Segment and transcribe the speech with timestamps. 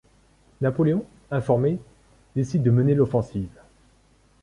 [0.61, 1.77] Napoléon, informé,
[2.35, 3.59] décide de mener l'offensive.